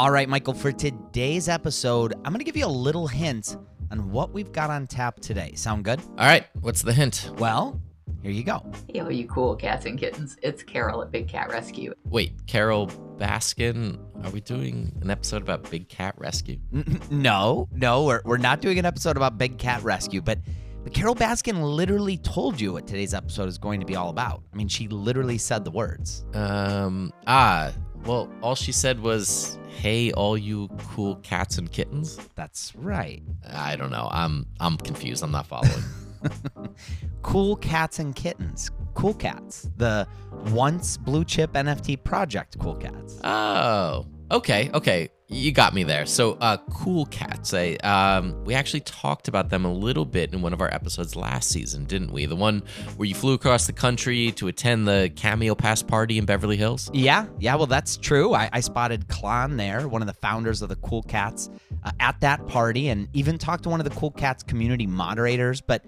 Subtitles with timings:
[0.00, 3.58] All right, Michael, for today's episode, I'm going to give you a little hint
[3.90, 5.52] on what we've got on tap today.
[5.56, 6.00] Sound good?
[6.16, 7.30] All right, what's the hint?
[7.36, 7.78] Well,
[8.22, 8.64] here you go.
[8.88, 10.38] Yo, you cool cats and kittens.
[10.42, 11.92] It's Carole at Big Cat Rescue.
[12.06, 12.86] Wait, Carole
[13.18, 16.56] Baskin, are we doing an episode about Big Cat Rescue?
[16.72, 20.38] N- No, no, we're, we're not doing an episode about Big Cat Rescue, but,
[20.82, 24.44] but Carole Baskin literally told you what today's episode is going to be all about.
[24.50, 26.24] I mean, she literally said the words.
[26.32, 27.70] Um, ah,
[28.04, 33.22] well, all she said was, "Hey, all you cool cats and kittens." That's right.
[33.48, 34.08] I don't know.
[34.10, 35.22] I'm I'm confused.
[35.22, 35.82] I'm not following.
[37.22, 38.70] Cool Cats and Kittens.
[38.94, 39.70] Cool Cats.
[39.76, 40.06] The
[40.50, 43.20] once blue chip NFT project Cool Cats.
[43.24, 45.10] oh, okay, okay.
[45.32, 46.06] You got me there.
[46.06, 47.54] So, uh, cool cats.
[47.54, 51.14] I, um, we actually talked about them a little bit in one of our episodes
[51.14, 52.26] last season, didn't we?
[52.26, 52.64] The one
[52.96, 56.90] where you flew across the country to attend the Cameo Pass party in Beverly Hills.
[56.92, 58.34] Yeah, yeah, well, that's true.
[58.34, 61.48] I, I spotted Klon there, one of the founders of the Cool Cats,
[61.84, 65.60] uh, at that party, and even talked to one of the Cool Cats community moderators.
[65.60, 65.84] But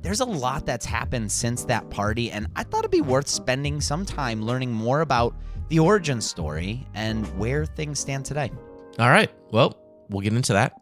[0.00, 3.82] there's a lot that's happened since that party, and I thought it'd be worth spending
[3.82, 5.34] some time learning more about
[5.68, 8.50] the origin story and where things stand today.
[8.98, 9.30] All right.
[9.50, 9.76] Well,
[10.08, 10.72] we'll get into that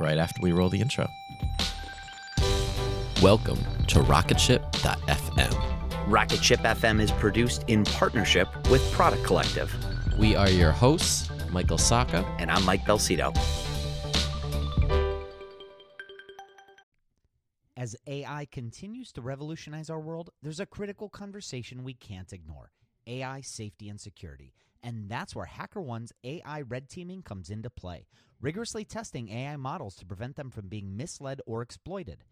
[0.00, 1.06] right after we roll the intro.
[3.22, 3.58] Welcome
[3.88, 5.64] to Rocketship.fm.
[6.06, 9.74] Rocket Ship FM is produced in partnership with Product Collective,
[10.18, 12.24] We are your hosts, Michael Sacca.
[12.38, 13.36] and I'm Mike Belsito.
[17.76, 22.70] As AI continues to revolutionize our world, there's a critical conversation we can't ignore
[23.08, 24.52] AI safety and security.
[24.82, 28.06] And that's where HackerOne's AI red teaming comes into play,
[28.40, 32.22] rigorously testing AI models to prevent them from being misled or exploited.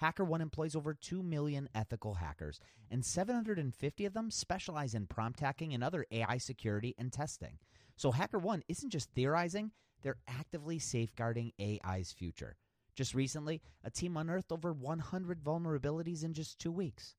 [0.00, 5.74] HackerOne employs over 2 million ethical hackers, and 750 of them specialize in prompt hacking
[5.74, 7.58] and other AI security and testing.
[7.96, 12.56] So HackerOne isn't just theorizing, they're actively safeguarding AI's future.
[12.94, 17.14] Just recently, a team unearthed over 100 vulnerabilities in just two weeks.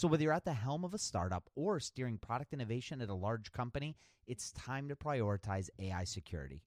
[0.00, 3.14] So whether you're at the helm of a startup or steering product innovation at a
[3.14, 6.62] large company, it's time to prioritize AI security.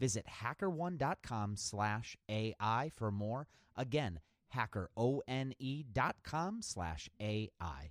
[0.00, 3.46] Visit hackerone.com slash AI for more.
[3.76, 4.18] Again,
[4.52, 7.90] hackerone.com slash AI.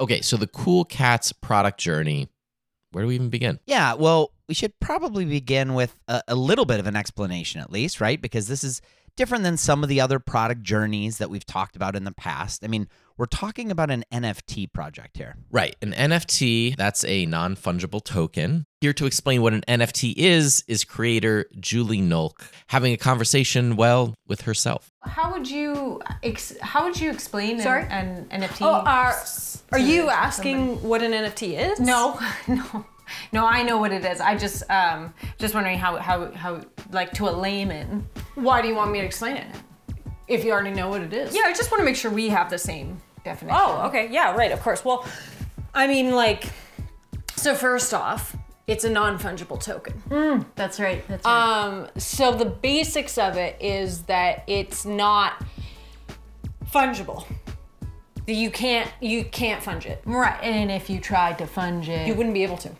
[0.00, 2.28] Okay, so the Cool Cats product journey,
[2.92, 3.58] where do we even begin?
[3.66, 7.70] Yeah, well, we should probably begin with a, a little bit of an explanation, at
[7.70, 8.20] least, right?
[8.20, 8.82] Because this is
[9.16, 12.64] different than some of the other product journeys that we've talked about in the past.
[12.64, 15.36] I mean, we're talking about an NFT project here.
[15.50, 15.76] Right.
[15.82, 18.66] An NFT, that's a non fungible token.
[18.82, 24.16] Here to explain what an NFT is, is creator Julie Nolke having a conversation, well,
[24.26, 24.90] with herself.
[25.04, 27.84] How would you ex- how would you explain Sorry?
[27.88, 28.62] an, an NFT?
[28.62, 29.12] Oh, are,
[29.70, 30.16] are to you somebody?
[30.16, 31.78] asking what an NFT is?
[31.78, 32.18] No,
[32.48, 32.84] no,
[33.30, 33.46] no.
[33.46, 34.20] I know what it is.
[34.20, 38.04] I just um just wondering how how how like to a layman.
[38.34, 39.46] Why do you want me to explain it?
[40.26, 41.36] If you already know what it is.
[41.36, 43.00] Yeah, I just want to make sure we have the same.
[43.22, 43.56] definition.
[43.62, 44.08] Oh, okay.
[44.10, 44.50] Yeah, right.
[44.50, 44.84] Of course.
[44.84, 45.06] Well,
[45.72, 46.48] I mean, like,
[47.36, 48.34] so first off,
[48.66, 50.46] it's a non-fungible token.
[50.54, 51.06] that's right.
[51.08, 51.64] That's right.
[51.64, 55.42] Um, so the basics of it is that it's not
[56.72, 57.24] fungible.
[58.26, 60.00] You can't you can't funge it.
[60.06, 60.38] right.
[60.42, 62.70] And if you tried to funge it, You wouldn't be able to.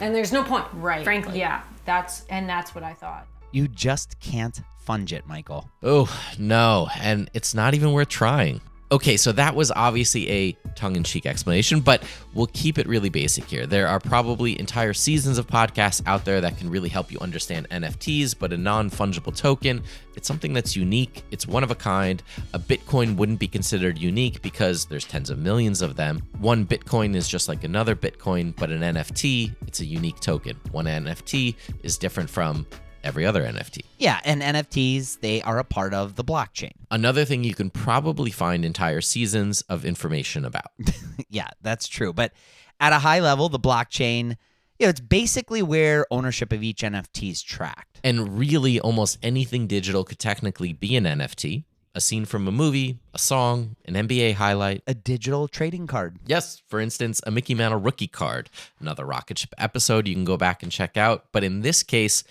[0.00, 1.04] And there's no point, right.
[1.04, 1.38] Frankly.
[1.38, 1.62] Yeah.
[1.84, 3.26] That's and that's what I thought.
[3.52, 5.70] You just can't funge it, Michael.
[5.82, 6.88] Oh, no.
[7.00, 8.60] And it's not even worth trying.
[8.94, 13.08] Okay, so that was obviously a tongue in cheek explanation, but we'll keep it really
[13.08, 13.66] basic here.
[13.66, 17.68] There are probably entire seasons of podcasts out there that can really help you understand
[17.70, 19.82] NFTs, but a non fungible token,
[20.14, 22.22] it's something that's unique, it's one of a kind.
[22.52, 26.22] A Bitcoin wouldn't be considered unique because there's tens of millions of them.
[26.38, 30.56] One Bitcoin is just like another Bitcoin, but an NFT, it's a unique token.
[30.70, 32.64] One NFT is different from
[33.04, 33.82] every other NFT.
[33.98, 36.72] Yeah, and NFTs, they are a part of the blockchain.
[36.90, 40.72] Another thing you can probably find entire seasons of information about.
[41.28, 42.12] yeah, that's true.
[42.12, 42.32] But
[42.80, 44.36] at a high level, the blockchain,
[44.78, 48.00] you know, it's basically where ownership of each NFT is tracked.
[48.02, 51.64] And really, almost anything digital could technically be an NFT.
[51.96, 54.82] A scene from a movie, a song, an NBA highlight.
[54.84, 56.18] A digital trading card.
[56.26, 58.50] Yes, for instance, a Mickey Mantle rookie card.
[58.80, 61.26] Another Rocket Ship episode you can go back and check out.
[61.30, 62.24] But in this case,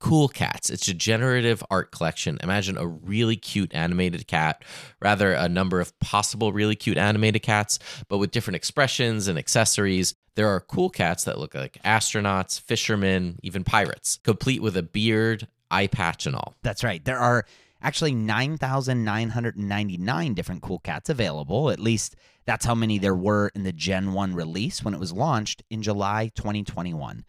[0.00, 0.70] Cool Cats.
[0.70, 2.38] It's a generative art collection.
[2.42, 4.64] Imagine a really cute animated cat,
[5.00, 7.78] rather, a number of possible really cute animated cats,
[8.08, 10.14] but with different expressions and accessories.
[10.36, 15.48] There are cool cats that look like astronauts, fishermen, even pirates, complete with a beard,
[15.70, 16.54] eye patch, and all.
[16.62, 17.04] That's right.
[17.04, 17.44] There are
[17.82, 21.70] actually 9,999 different cool cats available.
[21.70, 25.12] At least that's how many there were in the Gen 1 release when it was
[25.12, 27.24] launched in July 2021.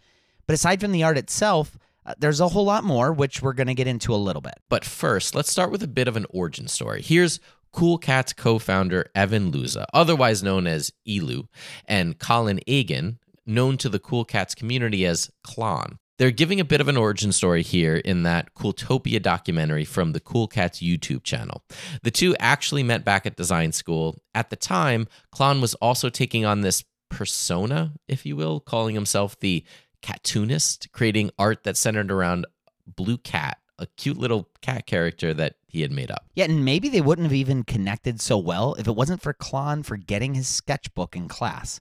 [0.45, 1.77] But aside from the art itself,
[2.09, 4.55] Uh, there's a whole lot more, which we're going to get into a little bit.
[4.67, 7.03] But first, let's start with a bit of an origin story.
[7.03, 7.39] Here's
[7.71, 11.47] Cool Cats co founder Evan Luza, otherwise known as Elu,
[11.85, 15.97] and Colin Agan, known to the Cool Cats community as Klon.
[16.17, 20.19] They're giving a bit of an origin story here in that Cooltopia documentary from the
[20.19, 21.63] Cool Cats YouTube channel.
[22.01, 24.17] The two actually met back at design school.
[24.33, 29.39] At the time, Klon was also taking on this persona, if you will, calling himself
[29.39, 29.63] the
[30.01, 32.45] cartoonist, creating art that centered around
[32.85, 36.25] Blue Cat, a cute little cat character that he had made up.
[36.35, 39.85] Yeah, and maybe they wouldn't have even connected so well if it wasn't for Klon
[39.85, 41.79] forgetting his sketchbook in class.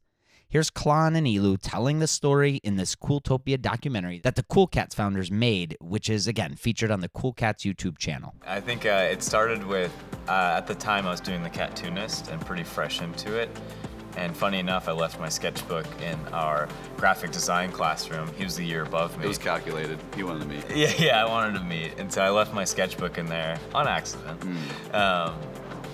[0.51, 4.95] Here's Klon and Elu telling the story in this Cooltopia documentary that the Cool Cats
[4.95, 8.35] founders made, which is, again, featured on the Cool Cats YouTube channel.
[8.47, 9.93] I think uh, it started with,
[10.27, 13.51] uh, at the time I was doing the cartoonist and pretty fresh into it.
[14.19, 18.29] And funny enough, I left my sketchbook in our graphic design classroom.
[18.37, 19.25] He was the year above me.
[19.25, 20.01] It was calculated.
[20.17, 20.65] He wanted to meet.
[20.77, 23.87] Yeah, yeah, I wanted to meet, and so I left my sketchbook in there on
[23.87, 24.43] accident.
[24.93, 25.35] Um,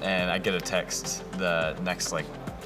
[0.03, 2.25] and I get a text the next like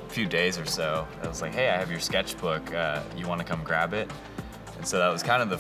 [0.09, 1.07] few days or so.
[1.23, 2.73] I was like, "Hey, I have your sketchbook.
[2.73, 4.11] Uh, you want to come grab it?"
[4.77, 5.59] And so that was kind of the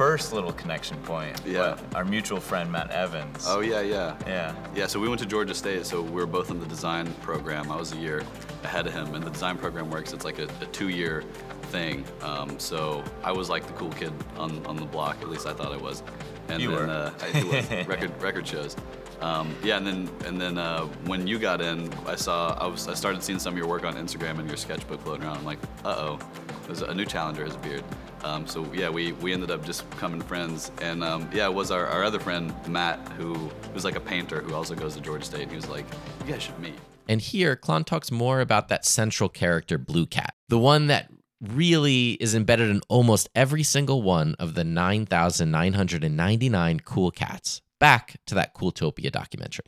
[0.00, 1.38] first little connection point.
[1.44, 1.78] Yeah.
[1.94, 3.44] Our mutual friend Matt Evans.
[3.46, 4.16] Oh yeah, yeah.
[4.26, 4.54] Yeah.
[4.74, 7.70] Yeah, so we went to Georgia State, so we were both in the design program.
[7.70, 8.22] I was a year
[8.64, 10.14] ahead of him, and the design program works.
[10.14, 11.22] It's like a, a two-year
[11.64, 12.06] thing.
[12.22, 15.20] Um, so I was like the cool kid on, on the block.
[15.20, 16.02] At least I thought I was.
[16.48, 16.90] And You then, were.
[16.90, 17.70] Uh, I, was.
[17.86, 18.76] record record shows.
[19.20, 22.88] Um, yeah, and then and then uh, when you got in, I saw I was
[22.88, 25.36] I started seeing some of your work on Instagram and your sketchbook floating around.
[25.36, 26.18] I'm like, uh oh,
[26.64, 27.84] there's a new challenger has appeared.
[28.22, 30.70] Um, so yeah, we, we ended up just becoming friends.
[30.80, 33.34] And um, yeah, it was our, our other friend Matt who
[33.72, 35.42] who's like a painter who also goes to Georgia State.
[35.42, 35.86] And he was like,
[36.24, 36.74] you guys should meet.
[37.08, 41.10] And here, Klon talks more about that central character, Blue Cat, the one that
[41.40, 47.62] really is embedded in almost every single one of the 9,999 cool cats.
[47.78, 49.64] Back to that Cooltopia documentary.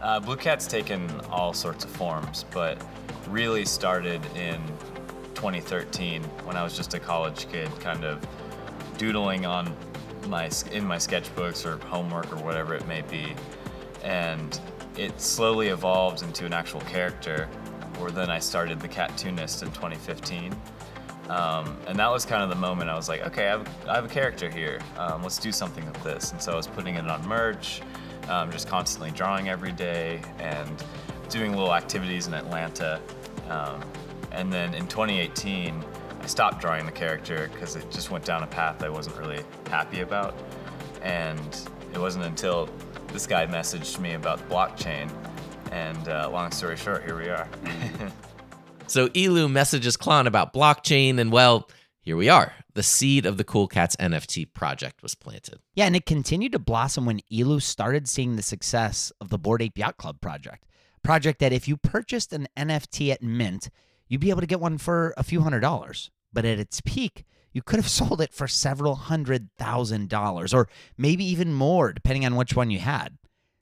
[0.00, 2.78] Uh, Blue Cat's taken all sorts of forms, but
[3.28, 4.60] really started in
[5.42, 8.24] 2013 when I was just a college kid, kind of
[8.96, 9.74] doodling on
[10.28, 13.34] my in my sketchbooks or homework or whatever it may be,
[14.04, 14.60] and
[14.96, 17.48] it slowly evolved into an actual character.
[17.98, 20.54] Where then I started the Cartoonist in 2015.
[21.28, 23.94] Um, and that was kind of the moment I was like, okay, I have, I
[23.96, 24.78] have a character here.
[24.96, 26.30] Um, let's do something with this.
[26.32, 27.80] And so I was putting it on merch,
[28.28, 30.84] um, just constantly drawing every day and
[31.28, 33.00] doing little activities in Atlanta.
[34.32, 35.84] And then in 2018,
[36.20, 39.44] I stopped drawing the character because it just went down a path I wasn't really
[39.68, 40.34] happy about.
[41.02, 41.56] And
[41.92, 42.68] it wasn't until
[43.08, 45.10] this guy messaged me about blockchain,
[45.70, 47.48] and uh, long story short, here we are.
[48.92, 51.66] So Elu messages Klon about blockchain, and well,
[52.02, 52.52] here we are.
[52.74, 55.60] The seed of the Cool Cats NFT project was planted.
[55.74, 59.62] Yeah, and it continued to blossom when Elu started seeing the success of the Bored
[59.62, 60.66] Ape Yacht Club project.
[61.02, 63.70] Project that if you purchased an NFT at Mint,
[64.12, 66.10] you'd be able to get one for a few hundred dollars.
[66.34, 70.68] But at its peak, you could have sold it for several hundred thousand dollars, or
[70.98, 73.16] maybe even more, depending on which one you had.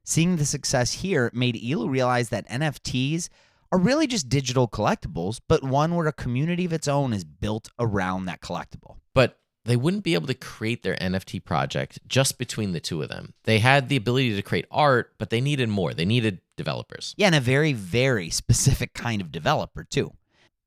[0.05, 3.29] Seeing the success here made Elu realize that NFTs
[3.71, 7.69] are really just digital collectibles, but one where a community of its own is built
[7.79, 8.97] around that collectible.
[9.15, 13.09] But they wouldn't be able to create their NFT project just between the two of
[13.09, 13.35] them.
[13.45, 15.95] They had the ability to create art, but they needed more.
[15.95, 17.15] They needed developers.
[17.17, 20.13] Yeah, and a very, very specific kind of developer, too.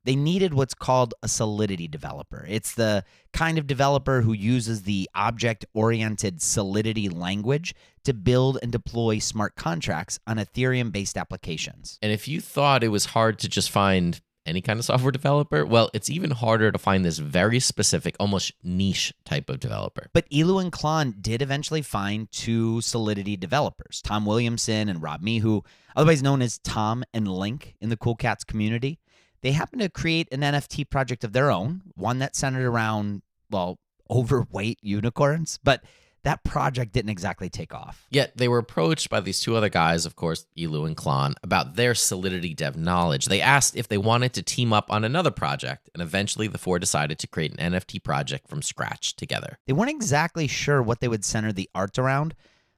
[0.05, 2.45] They needed what's called a Solidity developer.
[2.49, 8.71] It's the kind of developer who uses the object oriented Solidity language to build and
[8.71, 11.99] deploy smart contracts on Ethereum based applications.
[12.01, 15.65] And if you thought it was hard to just find any kind of software developer,
[15.65, 20.09] well, it's even harder to find this very specific, almost niche type of developer.
[20.13, 25.65] But Elu and Klon did eventually find two Solidity developers, Tom Williamson and Rob Mehu,
[25.95, 28.99] otherwise known as Tom and Link in the Cool Cats community.
[29.43, 33.21] They happened to create an NFT project of their own, one that centered around,
[33.51, 33.77] well,
[34.09, 35.83] overweight unicorns, but
[36.23, 38.07] that project didn't exactly take off.
[38.09, 41.75] Yet they were approached by these two other guys, of course, Elu and Klon, about
[41.75, 43.25] their Solidity dev knowledge.
[43.25, 46.79] They asked if they wanted to team up on another project, and eventually the four
[46.79, 49.59] decided to create an NFT project from scratch together.
[49.67, 52.33] They weren't exactly sure what they would center the art around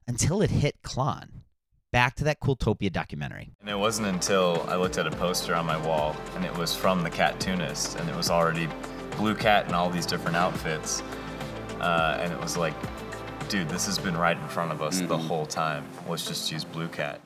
[0.07, 1.41] until it hit Klon.
[1.95, 3.53] Back to that Cooltopia documentary.
[3.61, 6.75] And it wasn't until I looked at a poster on my wall, and it was
[6.75, 8.67] from the Cattoonist, and it was already
[9.15, 11.01] Blue Cat in all these different outfits.
[11.79, 12.73] Uh, and it was like,
[13.47, 15.85] dude, this has been right in front of us the whole time.
[16.05, 17.21] Let's just use Blue Cat.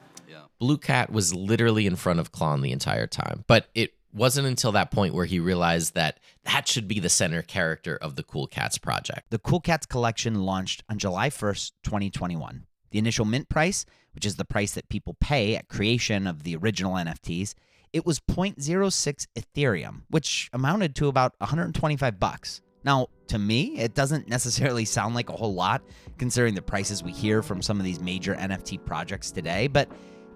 [0.59, 4.71] Blue Cat was literally in front of Klon the entire time, but it wasn't until
[4.73, 8.45] that point where he realized that that should be the center character of the Cool
[8.45, 9.31] Cats project.
[9.31, 12.67] The Cool Cats collection launched on July 1st, 2021.
[12.91, 13.85] The initial mint price,
[14.19, 17.53] which is the price that people pay at creation of the original NFTs,
[17.93, 22.59] it was 0.06 Ethereum, which amounted to about 125 bucks.
[22.83, 25.81] Now, to me, it doesn't necessarily sound like a whole lot
[26.17, 29.89] considering the prices we hear from some of these major NFT projects today, but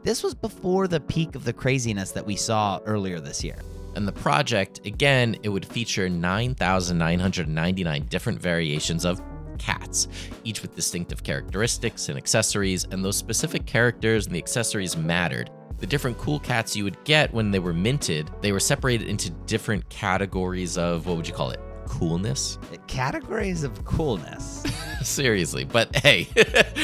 [0.03, 3.57] this was before the peak of the craziness that we saw earlier this year.
[3.97, 9.21] And the project, again, it would feature 9,999 different variations of
[9.57, 10.07] cats,
[10.43, 15.49] each with distinctive characteristics and accessories, and those specific characters and the accessories mattered.
[15.79, 19.29] The different cool cats you would get when they were minted, they were separated into
[19.45, 21.59] different categories of what would you call it?
[21.87, 22.57] Coolness?
[22.87, 24.63] Categories of coolness.
[25.01, 26.27] Seriously, but hey,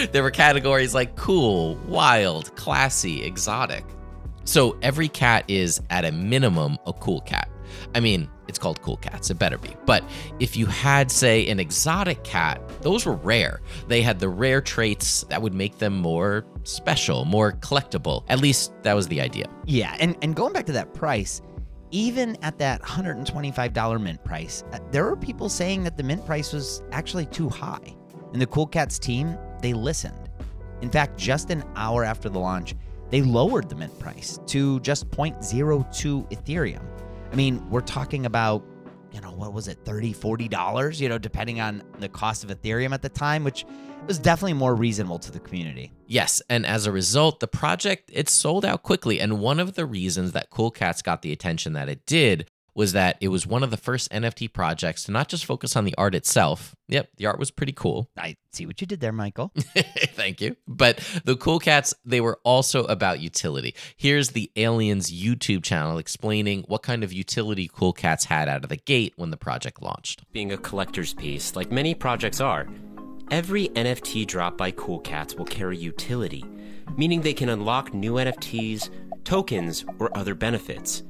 [0.11, 3.85] there were categories like cool, wild, classy, exotic.
[4.43, 7.49] So every cat is, at a minimum, a cool cat.
[7.95, 9.75] I mean, it's called cool cats, it better be.
[9.85, 10.03] But
[10.39, 13.61] if you had, say, an exotic cat, those were rare.
[13.87, 18.23] They had the rare traits that would make them more special, more collectible.
[18.27, 19.45] At least that was the idea.
[19.65, 21.41] Yeah, and, and going back to that price,
[21.91, 26.51] even at that $125 mint price, uh, there were people saying that the mint price
[26.51, 27.95] was actually too high.
[28.33, 30.29] And the Cool Cats team, they listened.
[30.81, 32.75] In fact, just an hour after the launch,
[33.09, 36.85] they lowered the mint price to just 0.02 Ethereum.
[37.31, 38.63] I mean, we're talking about,
[39.11, 42.91] you know, what was it, $30, $40, you know, depending on the cost of Ethereum
[42.91, 43.65] at the time, which
[44.07, 45.91] was definitely more reasonable to the community.
[46.07, 49.19] Yes, and as a result, the project it sold out quickly.
[49.19, 52.47] And one of the reasons that Cool Cats got the attention that it did
[52.79, 55.83] was that it was one of the first NFT projects to not just focus on
[55.83, 56.73] the art itself.
[56.87, 58.09] Yep, the art was pretty cool.
[58.17, 59.51] I see what you did there, Michael.
[59.57, 60.55] Thank you.
[60.65, 63.75] But the Cool Cats, they were also about utility.
[63.97, 68.69] Here's the Aliens YouTube channel explaining what kind of utility Cool Cats had out of
[68.69, 70.23] the gate when the project launched.
[70.31, 72.65] Being a collector's piece, like many projects are,
[73.29, 76.45] every NFT drop by Cool Cats will carry utility,
[76.95, 78.89] meaning they can unlock new NFTs,
[79.25, 81.03] tokens, or other benefits.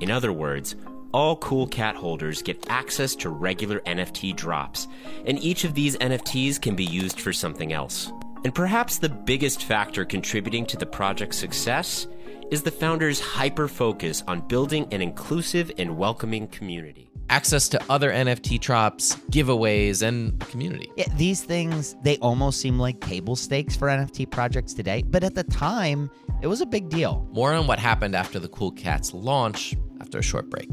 [0.00, 0.76] In other words,
[1.12, 4.88] all Cool Cat holders get access to regular NFT drops,
[5.26, 8.12] and each of these NFTs can be used for something else.
[8.44, 12.06] And perhaps the biggest factor contributing to the project's success
[12.50, 17.10] is the founders' hyper focus on building an inclusive and welcoming community.
[17.30, 20.90] Access to other NFT drops, giveaways, and community.
[20.96, 25.34] Yeah, these things, they almost seem like table stakes for NFT projects today, but at
[25.34, 26.10] the time,
[26.40, 27.28] it was a big deal.
[27.32, 30.70] More on what happened after the Cool Cats launch after a short break.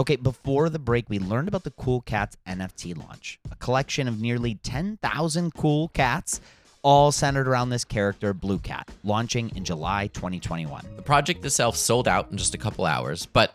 [0.00, 4.18] Okay, before the break, we learned about the Cool Cats NFT launch, a collection of
[4.18, 6.40] nearly 10,000 cool cats,
[6.80, 10.86] all centered around this character, Blue Cat, launching in July 2021.
[10.96, 13.54] The project itself sold out in just a couple hours, but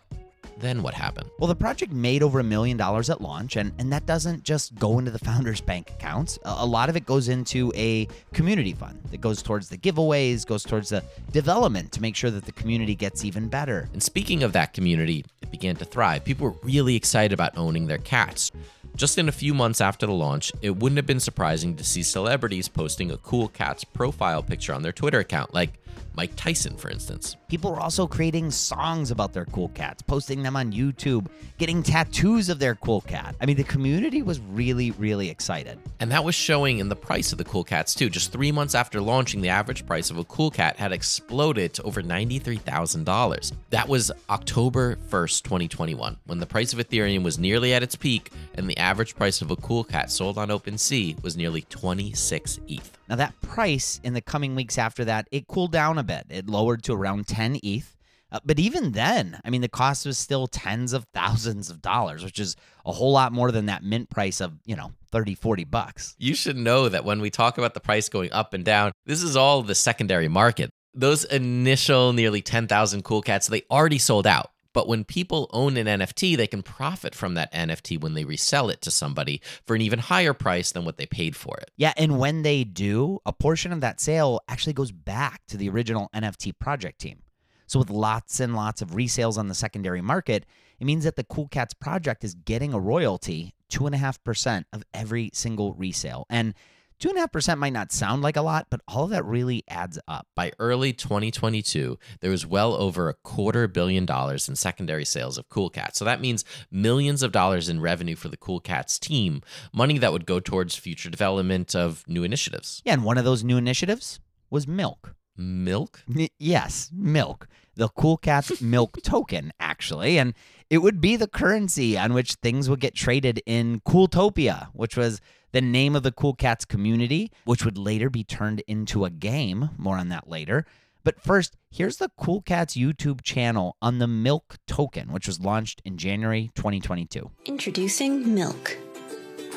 [0.57, 1.29] then what happened?
[1.39, 4.75] Well, the project made over a million dollars at launch, and, and that doesn't just
[4.75, 6.39] go into the founders' bank accounts.
[6.43, 10.45] A, a lot of it goes into a community fund that goes towards the giveaways,
[10.45, 13.89] goes towards the development to make sure that the community gets even better.
[13.93, 16.23] And speaking of that community, it began to thrive.
[16.23, 18.51] People were really excited about owning their cats.
[18.95, 22.01] Just in a few months after the launch, it wouldn't have been surprising to see
[22.01, 25.73] celebrities posting a cool cat's profile picture on their Twitter account, like
[26.15, 27.35] Mike Tyson, for instance.
[27.47, 32.49] People were also creating songs about their cool cats, posting them on YouTube, getting tattoos
[32.49, 33.35] of their cool cat.
[33.39, 35.77] I mean, the community was really, really excited.
[35.99, 38.09] And that was showing in the price of the cool cats, too.
[38.09, 41.83] Just three months after launching, the average price of a cool cat had exploded to
[41.83, 43.51] over $93,000.
[43.69, 48.31] That was October 1st, 2021, when the price of Ethereum was nearly at its peak
[48.55, 52.97] and the average price of a cool cat sold on OpenSea was nearly 26 ETH.
[53.07, 56.25] Now, that price in the coming weeks after that, it cooled down a bit.
[56.29, 57.95] It lowered to around 10 ETH.
[58.31, 62.23] Uh, but even then, I mean, the cost was still tens of thousands of dollars,
[62.23, 65.63] which is a whole lot more than that mint price of, you know, 30, 40
[65.65, 66.15] bucks.
[66.17, 69.21] You should know that when we talk about the price going up and down, this
[69.21, 70.69] is all the secondary market.
[70.93, 74.51] Those initial nearly 10,000 cool cats, they already sold out.
[74.75, 78.69] But when people own an NFT, they can profit from that NFT when they resell
[78.69, 81.71] it to somebody for an even higher price than what they paid for it.
[81.77, 85.69] Yeah, and when they do, a portion of that sale actually goes back to the
[85.69, 87.23] original NFT project team.
[87.67, 90.45] So, with lots and lots of resales on the secondary market,
[90.77, 95.73] it means that the Cool Cats project is getting a royalty, 2.5% of every single
[95.73, 96.25] resale.
[96.29, 96.53] And
[96.99, 100.27] 2.5% might not sound like a lot, but all of that really adds up.
[100.35, 105.49] By early 2022, there was well over a quarter billion dollars in secondary sales of
[105.49, 105.99] Cool Cats.
[105.99, 109.41] So that means millions of dollars in revenue for the Cool Cats team,
[109.73, 112.81] money that would go towards future development of new initiatives.
[112.85, 115.15] Yeah, and one of those new initiatives was milk.
[115.37, 116.01] Milk?
[116.09, 117.47] N- yes, milk.
[117.75, 120.17] The Cool Cats milk token, actually.
[120.17, 120.33] And
[120.69, 125.19] it would be the currency on which things would get traded in Cooltopia, which was
[125.55, 129.69] the name of the Cool Cats community, which would later be turned into a game.
[129.77, 130.65] More on that later.
[131.05, 135.81] But first, here's the Cool Cats YouTube channel on the Milk token, which was launched
[135.85, 137.31] in January 2022.
[137.45, 138.77] Introducing Milk.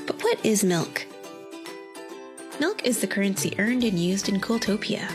[0.06, 1.04] But what is milk?
[2.60, 5.10] Milk is the currency earned and used in Cooltopia.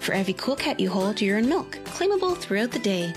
[0.00, 3.14] For every cool cat you hold, you earn milk, claimable throughout the day.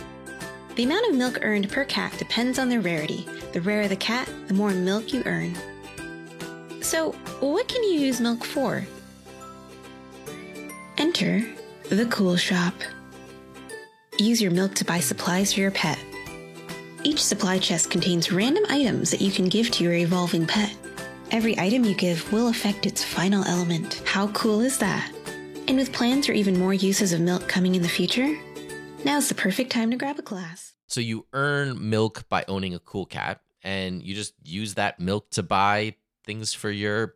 [0.75, 3.27] The amount of milk earned per cat depends on their rarity.
[3.53, 5.57] The rarer the cat, the more milk you earn.
[6.81, 8.85] So, what can you use milk for?
[10.97, 11.45] Enter
[11.89, 12.73] the Cool Shop.
[14.17, 15.99] Use your milk to buy supplies for your pet.
[17.03, 20.75] Each supply chest contains random items that you can give to your evolving pet.
[21.31, 24.01] Every item you give will affect its final element.
[24.05, 25.11] How cool is that?
[25.67, 28.37] And with plans for even more uses of milk coming in the future,
[29.05, 30.73] now's the perfect time to grab a glass.
[30.87, 35.29] So you earn milk by owning a cool cat, and you just use that milk
[35.31, 35.95] to buy
[36.31, 37.15] things for your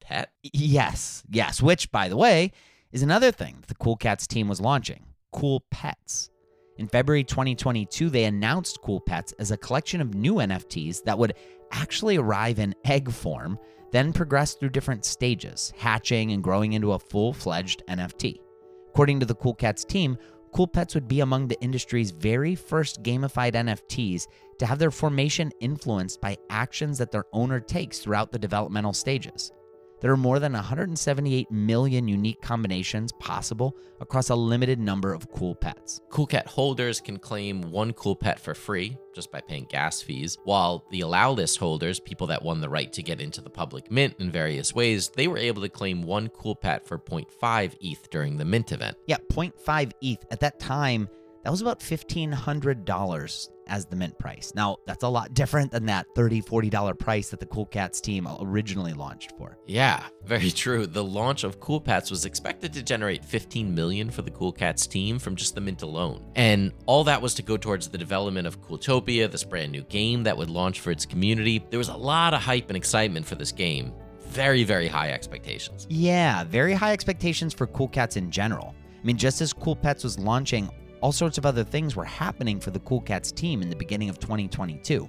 [0.00, 0.32] pet.
[0.42, 2.50] Yes, yes, which, by the way,
[2.90, 6.30] is another thing the Cool Cats team was launching Cool Pets.
[6.76, 11.34] In February 2022, they announced Cool Pets as a collection of new NFTs that would
[11.70, 13.56] actually arrive in egg form,
[13.92, 18.40] then progress through different stages, hatching and growing into a full fledged NFT.
[18.88, 20.18] According to the Cool Cats team,
[20.52, 24.26] Cool Pets would be among the industry's very first gamified NFTs
[24.58, 29.52] to have their formation influenced by actions that their owner takes throughout the developmental stages.
[30.00, 35.54] There are more than 178 million unique combinations possible across a limited number of cool
[35.54, 36.02] pets.
[36.10, 40.36] Cool Cat holders can claim one cool pet for free just by paying gas fees,
[40.44, 43.90] while the allow list holders, people that won the right to get into the public
[43.90, 48.10] mint in various ways, they were able to claim one cool pet for 0.5 ETH
[48.10, 48.98] during the mint event.
[49.06, 51.08] Yeah, 0.5 ETH at that time,
[51.46, 54.52] that was about $1,500 as the mint price.
[54.56, 58.26] Now, that's a lot different than that $30, $40 price that the Cool Cats team
[58.40, 59.56] originally launched for.
[59.64, 60.88] Yeah, very true.
[60.88, 64.88] The launch of Cool Pets was expected to generate 15 million for the Cool Cats
[64.88, 66.26] team from just the mint alone.
[66.34, 70.24] And all that was to go towards the development of Cooltopia, this brand new game
[70.24, 71.64] that would launch for its community.
[71.70, 73.92] There was a lot of hype and excitement for this game.
[74.22, 75.86] Very, very high expectations.
[75.88, 78.74] Yeah, very high expectations for Cool Cats in general.
[79.00, 80.68] I mean, just as Cool Pets was launching,
[81.06, 84.08] all sorts of other things were happening for the Cool Cats team in the beginning
[84.08, 85.08] of 2022.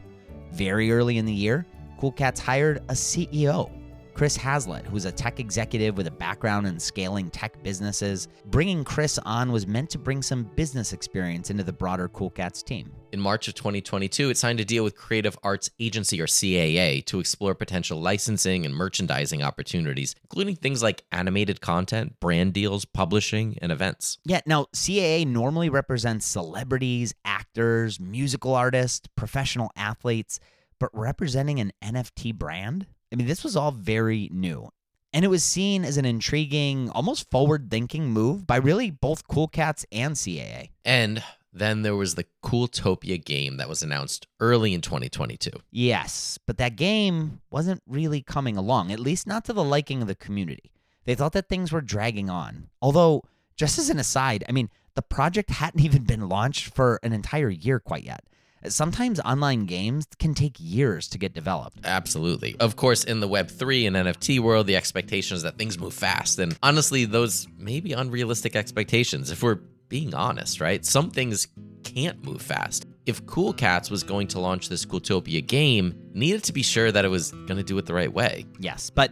[0.52, 1.66] Very early in the year,
[2.00, 3.72] Cool Cats hired a CEO.
[4.18, 8.28] Chris Hazlitt, who's a tech executive with a background in scaling tech businesses.
[8.46, 12.64] Bringing Chris on was meant to bring some business experience into the broader Cool Cats
[12.64, 12.92] team.
[13.12, 17.20] In March of 2022, it signed a deal with Creative Arts Agency, or CAA, to
[17.20, 23.72] explore potential licensing and merchandising opportunities, including things like animated content, brand deals, publishing, and
[23.72, 24.18] events.
[24.26, 30.40] Yeah, now CAA normally represents celebrities, actors, musical artists, professional athletes,
[30.80, 32.88] but representing an NFT brand?
[33.12, 34.70] I mean, this was all very new.
[35.14, 39.48] And it was seen as an intriguing, almost forward thinking move by really both Cool
[39.48, 40.70] Cats and CAA.
[40.84, 45.50] And then there was the Cooltopia game that was announced early in 2022.
[45.72, 50.08] Yes, but that game wasn't really coming along, at least not to the liking of
[50.08, 50.72] the community.
[51.06, 52.68] They thought that things were dragging on.
[52.82, 53.24] Although,
[53.56, 57.50] just as an aside, I mean, the project hadn't even been launched for an entire
[57.50, 58.24] year quite yet.
[58.66, 61.80] Sometimes online games can take years to get developed.
[61.84, 62.56] Absolutely.
[62.60, 66.40] Of course, in the Web3 and NFT world, the expectation is that things move fast.
[66.40, 70.86] And honestly, those may be unrealistic expectations if we're being honest, right?
[70.86, 71.48] Some things
[71.84, 72.86] can't move fast.
[73.06, 77.06] If Cool Cats was going to launch this Cooltopia game, needed to be sure that
[77.06, 78.46] it was going to do it the right way.
[78.60, 79.12] Yes, but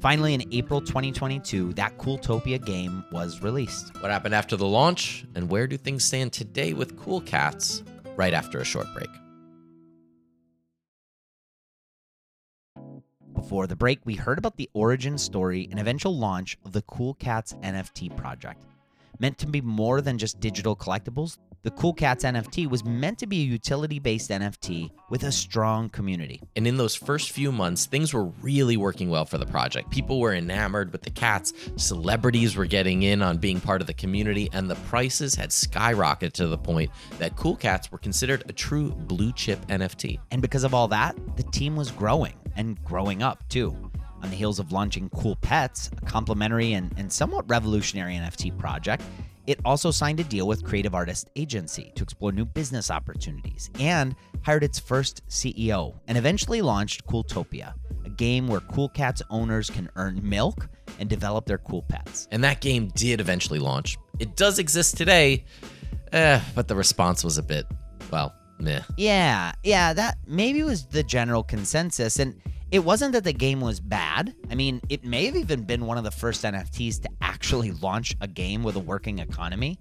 [0.00, 3.94] finally in April 2022, that Cooltopia game was released.
[4.00, 7.84] What happened after the launch, and where do things stand today with Cool Cats?
[8.16, 9.10] Right after a short break.
[13.34, 17.14] Before the break, we heard about the origin story and eventual launch of the Cool
[17.14, 18.64] Cats NFT project.
[19.18, 23.26] Meant to be more than just digital collectibles, the Cool Cats NFT was meant to
[23.26, 26.40] be a utility based NFT with a strong community.
[26.54, 29.90] And in those first few months, things were really working well for the project.
[29.90, 33.94] People were enamored with the cats, celebrities were getting in on being part of the
[33.94, 38.52] community, and the prices had skyrocketed to the point that Cool Cats were considered a
[38.52, 40.20] true blue chip NFT.
[40.30, 43.76] And because of all that, the team was growing and growing up too.
[44.22, 49.02] On the heels of launching Cool Pets, a complementary and, and somewhat revolutionary NFT project,
[49.46, 54.14] it also signed a deal with Creative Artist Agency to explore new business opportunities and
[54.42, 59.88] hired its first CEO and eventually launched Cooltopia, a game where Cool Cats owners can
[59.96, 62.28] earn milk and develop their cool pets.
[62.30, 63.98] And that game did eventually launch.
[64.18, 65.44] It does exist today,
[66.12, 67.66] eh, but the response was a bit,
[68.10, 68.80] well, meh.
[68.96, 72.18] Yeah, yeah, that maybe was the general consensus.
[72.18, 74.34] And it wasn't that the game was bad.
[74.50, 78.16] I mean, it may have even been one of the first NFTs to actually launch
[78.20, 79.78] a game with a working economy,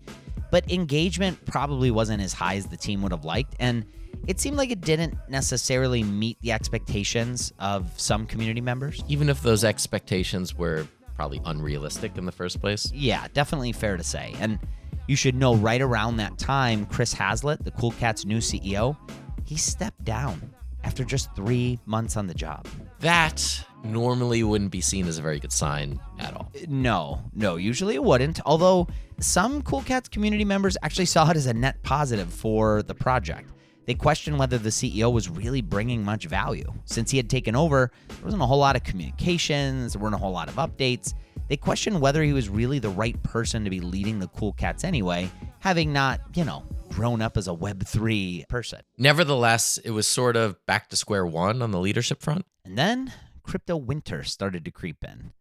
[0.52, 3.56] but engagement probably wasn't as high as the team would have liked.
[3.60, 3.86] And
[4.28, 9.04] it seemed like it didn't necessarily meet the expectations of some community members.
[9.08, 12.92] Even if those expectations were probably unrealistic in the first place.
[12.94, 14.36] Yeah, definitely fair to say.
[14.40, 14.60] And
[15.08, 18.98] you should know right around that time, Chris Hazlitt, the Cool Cat's new CEO,
[19.46, 20.54] he stepped down
[20.86, 22.68] after just three months on the job.
[23.00, 26.52] That normally wouldn't be seen as a very good sign at all.
[26.56, 28.40] Uh, no, no, usually it wouldn't.
[28.46, 28.88] Although
[29.20, 33.52] some Cool Cats community members actually saw it as a net positive for the project.
[33.86, 36.72] They questioned whether the CEO was really bringing much value.
[36.86, 40.20] Since he had taken over, there wasn't a whole lot of communications, there weren't a
[40.20, 41.14] whole lot of updates.
[41.48, 44.84] They questioned whether he was really the right person to be leading the Cool Cats
[44.84, 45.30] anyway,
[45.60, 48.80] having not, you know, grown up as a Web3 person.
[48.98, 52.46] Nevertheless, it was sort of back to square one on the leadership front.
[52.66, 55.32] And then crypto winter started to creep in.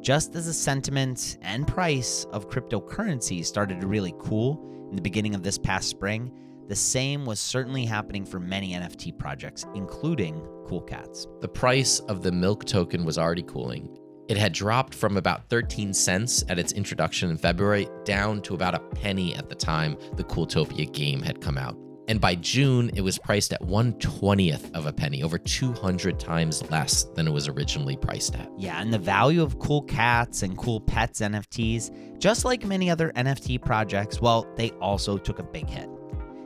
[0.00, 5.34] Just as the sentiment and price of cryptocurrency started to really cool in the beginning
[5.34, 6.32] of this past spring,
[6.68, 11.26] the same was certainly happening for many NFT projects, including Cool Cats.
[11.40, 13.96] The price of the Milk token was already cooling.
[14.26, 18.74] It had dropped from about 13 cents at its introduction in February down to about
[18.74, 21.76] a penny at the time the Cooltopia game had come out.
[22.08, 27.04] And by June, it was priced at 120th of a penny, over 200 times less
[27.14, 28.50] than it was originally priced at.
[28.58, 33.10] Yeah, and the value of Cool Cats and Cool Pets NFTs, just like many other
[33.16, 35.88] NFT projects, well, they also took a big hit.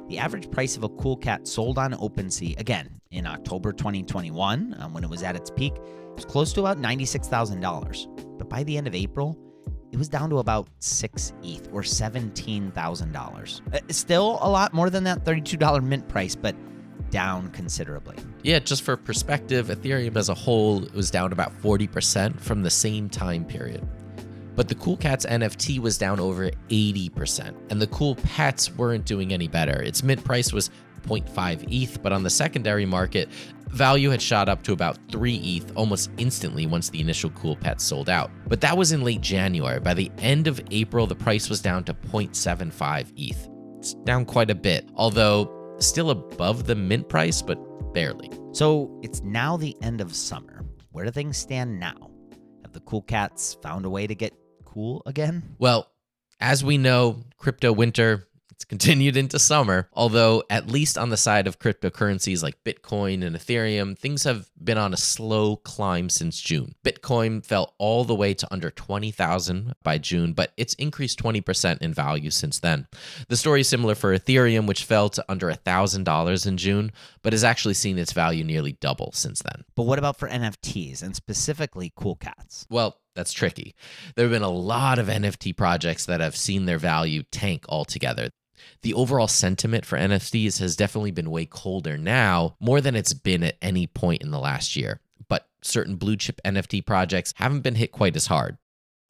[0.09, 4.95] The average price of a Cool Cat sold on OpenSea, again, in October 2021, um,
[4.95, 5.75] when it was at its peak,
[6.19, 8.39] was close to about $96,000.
[8.39, 9.39] But by the end of April,
[9.93, 13.75] it was down to about 6 ETH or $17,000.
[13.75, 16.57] Uh, still a lot more than that $32 mint price, but
[17.11, 18.17] down considerably.
[18.43, 23.09] Yeah, just for perspective, Ethereum as a whole was down about 40% from the same
[23.09, 23.87] time period.
[24.57, 29.33] But the Cool Cats NFT was down over 80%, and the Cool Pets weren't doing
[29.33, 29.81] any better.
[29.81, 30.71] Its mint price was
[31.03, 33.29] 0.5 ETH, but on the secondary market,
[33.69, 37.85] value had shot up to about 3 ETH almost instantly once the initial Cool Pets
[37.85, 38.31] sold out.
[38.47, 39.81] But that was in late January.
[39.81, 43.49] By the end of April, the price was down to 0.75 ETH.
[43.79, 47.59] It's down quite a bit, although still above the mint price, but
[47.93, 48.31] barely.
[48.53, 50.65] So it's now the end of summer.
[50.91, 52.11] Where do things stand now?
[52.63, 54.35] Have the cool cats found a way to get
[54.65, 55.55] cool again?
[55.59, 55.91] Well,
[56.41, 58.28] as we know, crypto winter
[58.59, 63.37] it's continued into summer, although at least on the side of cryptocurrencies like Bitcoin and
[63.37, 66.75] Ethereum, things have been on a slow climb since June.
[66.85, 71.95] Bitcoin fell all the way to under 20,000 by June, but it's increased 20% in
[71.95, 72.89] value since then.
[73.29, 76.91] The story is similar for Ethereum, which fell to under $1,000 in June,
[77.23, 79.63] but has actually seen its value nearly double since then.
[79.77, 82.67] But what about for NFTs and specifically Cool Cats?
[82.69, 83.75] Well, that's tricky.
[84.15, 88.31] There have been a lot of NFT projects that have seen their value tank altogether
[88.83, 93.43] the overall sentiment for NFTs has definitely been way colder now, more than it's been
[93.43, 95.01] at any point in the last year.
[95.29, 98.59] But certain blue chip NFT projects haven't been hit quite as hard.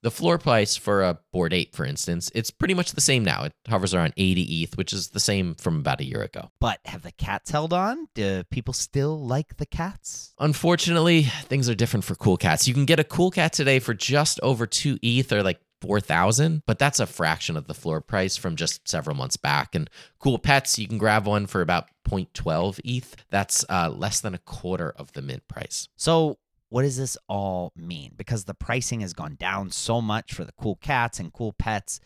[0.02, 3.44] The floor price for a bored Ape, for instance, it's pretty much the same now.
[3.44, 6.50] It hovers around 80 ETH, which is the same from about a year ago.
[6.60, 8.06] But have the cats held on?
[8.14, 10.34] Do people still like the cats?
[10.38, 12.68] Unfortunately, things are different for cool cats.
[12.68, 16.62] You can get a cool cat today for just over 2 ETH or like 4000
[16.66, 20.36] but that's a fraction of the floor price from just several months back and cool
[20.36, 24.90] pets you can grab one for about 0.12 eth that's uh, less than a quarter
[24.96, 26.36] of the mint price so
[26.68, 28.12] what does this all mean?
[28.16, 32.00] Because the pricing has gone down so much for the cool cats and cool pets.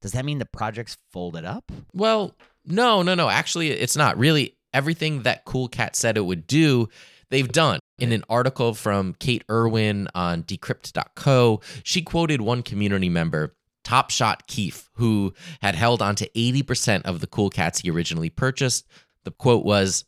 [0.00, 1.70] Does that mean the project's folded up?
[1.92, 3.28] Well no no no.
[3.28, 4.18] Actually it's not.
[4.18, 6.88] Really everything that cool cat said it would do
[7.30, 7.80] they've done.
[7.98, 14.46] In an article from Kate Irwin on decrypt.co, she quoted one community member, Top Shot
[14.46, 18.86] Keefe, who had held on to 80% of the cool cats he originally purchased.
[19.24, 20.04] The quote was,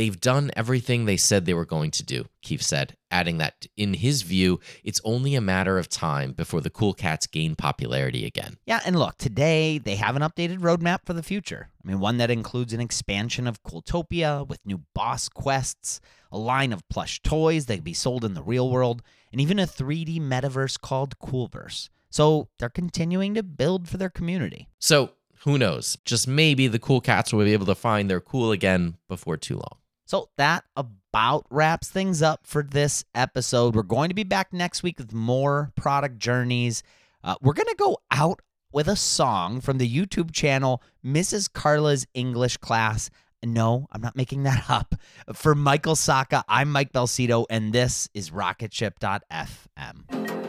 [0.00, 3.92] They've done everything they said they were going to do, Keefe said, adding that in
[3.92, 8.56] his view, it's only a matter of time before the cool cats gain popularity again.
[8.64, 11.68] Yeah, and look, today they have an updated roadmap for the future.
[11.84, 16.00] I mean, one that includes an expansion of Cooltopia with new boss quests,
[16.32, 19.58] a line of plush toys that can be sold in the real world, and even
[19.58, 21.90] a 3D metaverse called Coolverse.
[22.08, 24.70] So they're continuing to build for their community.
[24.78, 25.10] So
[25.40, 25.98] who knows?
[26.06, 29.56] Just maybe the cool cats will be able to find their cool again before too
[29.56, 29.76] long.
[30.10, 33.76] So that about wraps things up for this episode.
[33.76, 36.82] We're going to be back next week with more product journeys.
[37.22, 38.40] Uh, we're going to go out
[38.72, 41.48] with a song from the YouTube channel Mrs.
[41.52, 43.08] Carla's English Class.
[43.44, 44.96] No, I'm not making that up.
[45.32, 50.39] For Michael Sacca, I'm Mike Belsito, and this is Rocketship.fm.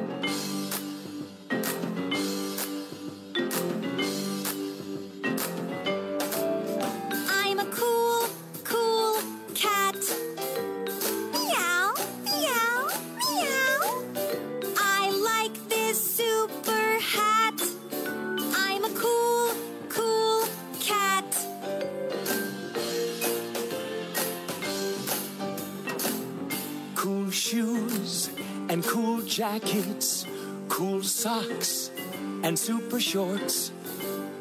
[29.32, 30.26] jackets,
[30.68, 31.90] cool socks,
[32.44, 33.72] and super shorts,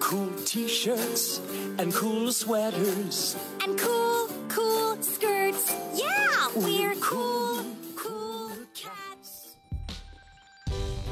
[0.01, 1.41] cool t shirts,
[1.79, 5.73] and cool sweaters, and cool, cool skirts.
[5.95, 7.65] Yeah, we're cool.
[7.95, 9.57] Cool cats.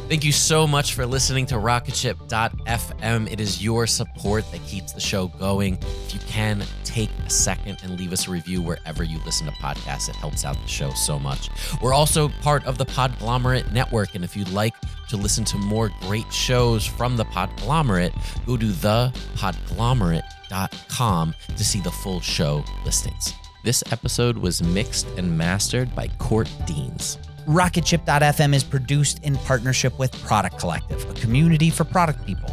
[0.08, 3.30] Thank you so much for listening to Rocketship.fm.
[3.30, 3.86] It is your
[4.18, 5.78] support that keeps the show going.
[6.07, 9.52] If you can, take a second and leave us a review wherever you listen to
[9.52, 10.09] podcasts.
[10.09, 11.48] It helps out the show so much.
[11.81, 14.16] We're also part of the Podglomerate Network.
[14.16, 14.74] And if you'd like
[15.09, 18.12] to listen to more great shows from the Podglomerate,
[18.44, 23.33] go to thepodglomerate.com to see the full show listings.
[23.64, 27.18] This episode was mixed and mastered by Court Deans.
[27.46, 32.52] Rocketship.fm is produced in partnership with Product Collective, a community for product people.